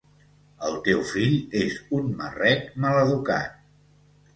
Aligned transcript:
El 0.69 0.77
teu 0.87 1.03
fill 1.11 1.37
és 1.61 1.77
un 2.01 2.11
marrec 2.25 2.69
maleducat. 2.87 3.59